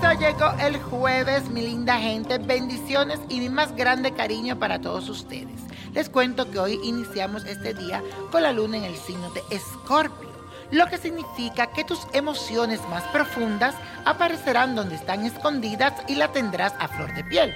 traigo 0.00 0.52
el 0.60 0.76
jueves, 0.78 1.48
mi 1.50 1.62
linda 1.62 1.98
gente. 1.98 2.38
Bendiciones 2.38 3.18
y 3.28 3.40
mi 3.40 3.48
más 3.48 3.74
grande 3.74 4.12
cariño 4.12 4.58
para 4.58 4.80
todos 4.80 5.08
ustedes. 5.08 5.60
Les 5.92 6.08
cuento 6.08 6.50
que 6.50 6.60
hoy 6.60 6.78
iniciamos 6.84 7.44
este 7.44 7.74
día 7.74 8.02
con 8.30 8.42
la 8.42 8.52
luna 8.52 8.76
en 8.76 8.84
el 8.84 8.94
signo 8.94 9.30
de 9.30 9.42
Escorpio, 9.50 10.30
lo 10.70 10.86
que 10.86 10.98
significa 10.98 11.72
que 11.72 11.84
tus 11.84 12.06
emociones 12.12 12.80
más 12.88 13.02
profundas 13.04 13.74
aparecerán 14.04 14.76
donde 14.76 14.94
están 14.94 15.24
escondidas 15.26 15.92
y 16.06 16.14
la 16.14 16.28
tendrás 16.30 16.74
a 16.78 16.88
flor 16.88 17.12
de 17.14 17.24
piel. 17.24 17.52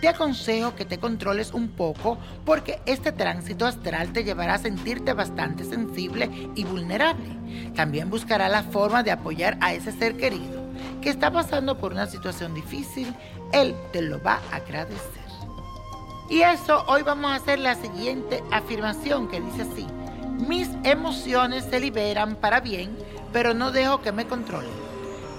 Te 0.00 0.08
aconsejo 0.08 0.74
que 0.74 0.84
te 0.84 0.98
controles 0.98 1.52
un 1.52 1.68
poco 1.68 2.18
porque 2.44 2.80
este 2.86 3.12
tránsito 3.12 3.66
astral 3.66 4.12
te 4.12 4.24
llevará 4.24 4.54
a 4.54 4.58
sentirte 4.58 5.12
bastante 5.12 5.64
sensible 5.64 6.30
y 6.54 6.64
vulnerable. 6.64 7.36
También 7.74 8.08
buscará 8.10 8.48
la 8.48 8.62
forma 8.62 9.02
de 9.02 9.10
apoyar 9.10 9.58
a 9.60 9.74
ese 9.74 9.92
ser 9.92 10.16
querido 10.16 10.55
que 11.06 11.10
está 11.10 11.30
pasando 11.30 11.78
por 11.78 11.92
una 11.92 12.08
situación 12.08 12.52
difícil. 12.52 13.14
Él 13.52 13.76
te 13.92 14.02
lo 14.02 14.20
va 14.24 14.40
a 14.50 14.56
agradecer. 14.56 15.22
Y 16.28 16.40
eso, 16.40 16.82
hoy 16.88 17.02
vamos 17.02 17.30
a 17.30 17.36
hacer 17.36 17.60
la 17.60 17.76
siguiente 17.76 18.42
afirmación 18.50 19.28
que 19.28 19.40
dice 19.40 19.62
así. 19.62 19.86
Mis 20.48 20.68
emociones 20.82 21.64
se 21.70 21.78
liberan 21.78 22.34
para 22.34 22.58
bien, 22.58 22.98
pero 23.32 23.54
no 23.54 23.70
dejo 23.70 24.02
que 24.02 24.10
me 24.10 24.26
controlen. 24.26 24.72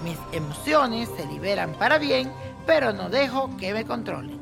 Mis 0.04 0.16
emociones 0.32 1.10
se 1.18 1.26
liberan 1.26 1.74
para 1.74 1.98
bien, 1.98 2.32
pero 2.64 2.94
no 2.94 3.10
dejo 3.10 3.54
que 3.58 3.74
me 3.74 3.84
controlen. 3.84 4.37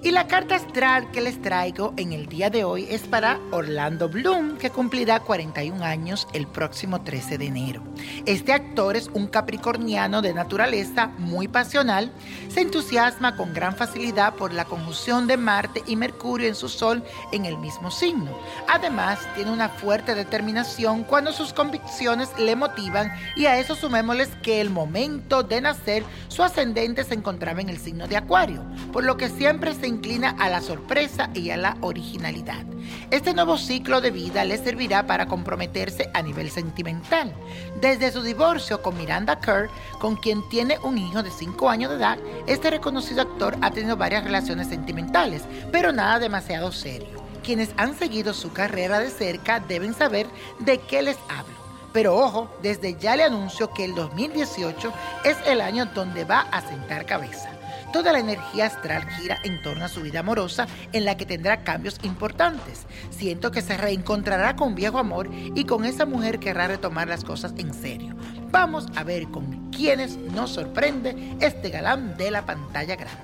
Y 0.00 0.12
la 0.12 0.28
carta 0.28 0.54
astral 0.54 1.10
que 1.10 1.20
les 1.20 1.42
traigo 1.42 1.92
en 1.96 2.12
el 2.12 2.26
día 2.26 2.50
de 2.50 2.62
hoy 2.62 2.86
es 2.88 3.02
para 3.08 3.40
Orlando 3.50 4.08
Bloom, 4.08 4.56
que 4.56 4.70
cumplirá 4.70 5.18
41 5.18 5.84
años 5.84 6.28
el 6.32 6.46
próximo 6.46 7.02
13 7.02 7.36
de 7.36 7.46
enero. 7.46 7.82
Este 8.24 8.52
actor 8.52 8.96
es 8.96 9.10
un 9.12 9.26
capricorniano 9.26 10.22
de 10.22 10.32
naturaleza 10.32 11.08
muy 11.18 11.48
pasional, 11.48 12.12
se 12.48 12.60
entusiasma 12.60 13.34
con 13.34 13.52
gran 13.52 13.74
facilidad 13.74 14.34
por 14.34 14.52
la 14.52 14.66
conjunción 14.66 15.26
de 15.26 15.36
Marte 15.36 15.82
y 15.84 15.96
Mercurio 15.96 16.46
en 16.46 16.54
su 16.54 16.68
Sol 16.68 17.02
en 17.32 17.44
el 17.44 17.58
mismo 17.58 17.90
signo. 17.90 18.38
Además, 18.68 19.18
tiene 19.34 19.50
una 19.50 19.68
fuerte 19.68 20.14
determinación 20.14 21.02
cuando 21.02 21.32
sus 21.32 21.52
convicciones 21.52 22.30
le 22.38 22.54
motivan 22.54 23.10
y 23.34 23.46
a 23.46 23.58
eso 23.58 23.74
sumémosles 23.74 24.28
que 24.44 24.60
el 24.60 24.70
momento 24.70 25.42
de 25.42 25.60
nacer 25.60 26.04
su 26.28 26.44
ascendente 26.44 27.02
se 27.02 27.14
encontraba 27.14 27.60
en 27.60 27.68
el 27.68 27.78
signo 27.78 28.06
de 28.06 28.16
Acuario, 28.16 28.62
por 28.92 29.02
lo 29.02 29.16
que 29.16 29.28
siempre 29.28 29.72
inclina 29.88 30.36
a 30.38 30.48
la 30.48 30.60
sorpresa 30.60 31.30
y 31.34 31.50
a 31.50 31.56
la 31.56 31.76
originalidad. 31.80 32.64
Este 33.10 33.34
nuevo 33.34 33.58
ciclo 33.58 34.00
de 34.00 34.10
vida 34.10 34.44
le 34.44 34.58
servirá 34.58 35.06
para 35.06 35.26
comprometerse 35.26 36.10
a 36.14 36.22
nivel 36.22 36.50
sentimental. 36.50 37.34
Desde 37.80 38.12
su 38.12 38.22
divorcio 38.22 38.82
con 38.82 38.96
Miranda 38.96 39.40
Kerr, 39.40 39.68
con 39.98 40.16
quien 40.16 40.48
tiene 40.48 40.78
un 40.82 40.98
hijo 40.98 41.22
de 41.22 41.30
5 41.30 41.68
años 41.68 41.90
de 41.90 41.96
edad, 41.96 42.18
este 42.46 42.70
reconocido 42.70 43.22
actor 43.22 43.56
ha 43.60 43.70
tenido 43.70 43.96
varias 43.96 44.24
relaciones 44.24 44.68
sentimentales, 44.68 45.42
pero 45.72 45.92
nada 45.92 46.18
demasiado 46.18 46.70
serio. 46.72 47.08
Quienes 47.42 47.70
han 47.76 47.98
seguido 47.98 48.34
su 48.34 48.52
carrera 48.52 49.00
de 49.00 49.10
cerca 49.10 49.60
deben 49.60 49.94
saber 49.94 50.26
de 50.58 50.78
qué 50.78 51.02
les 51.02 51.16
hablo. 51.28 51.56
Pero 51.92 52.16
ojo, 52.16 52.50
desde 52.62 52.96
ya 52.98 53.16
le 53.16 53.24
anuncio 53.24 53.72
que 53.72 53.84
el 53.84 53.94
2018 53.94 54.92
es 55.24 55.36
el 55.46 55.60
año 55.60 55.86
donde 55.86 56.24
va 56.24 56.40
a 56.40 56.60
sentar 56.60 57.06
cabeza. 57.06 57.57
Toda 57.92 58.12
la 58.12 58.18
energía 58.18 58.66
astral 58.66 59.08
gira 59.10 59.38
en 59.44 59.62
torno 59.62 59.84
a 59.84 59.88
su 59.88 60.02
vida 60.02 60.20
amorosa 60.20 60.66
en 60.92 61.04
la 61.04 61.16
que 61.16 61.24
tendrá 61.24 61.64
cambios 61.64 61.98
importantes. 62.02 62.86
Siento 63.10 63.50
que 63.50 63.62
se 63.62 63.76
reencontrará 63.76 64.56
con 64.56 64.74
viejo 64.74 64.98
amor 64.98 65.30
y 65.32 65.64
con 65.64 65.84
esa 65.84 66.04
mujer 66.04 66.38
querrá 66.38 66.68
retomar 66.68 67.08
las 67.08 67.24
cosas 67.24 67.52
en 67.56 67.72
serio. 67.72 68.14
Vamos 68.50 68.86
a 68.94 69.04
ver 69.04 69.28
con 69.28 69.70
quiénes 69.70 70.16
nos 70.16 70.50
sorprende 70.50 71.36
este 71.40 71.70
galán 71.70 72.16
de 72.16 72.30
la 72.30 72.44
pantalla 72.44 72.96
grande. 72.96 73.22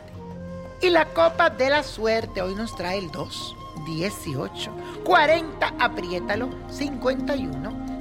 Y 0.80 0.90
la 0.90 1.06
copa 1.06 1.50
de 1.50 1.70
la 1.70 1.82
suerte 1.82 2.42
hoy 2.42 2.54
nos 2.54 2.74
trae 2.74 2.98
el 2.98 3.10
2, 3.10 3.56
18, 3.86 4.70
40, 5.04 5.74
apriétalo, 5.78 6.50
51. 6.70 7.83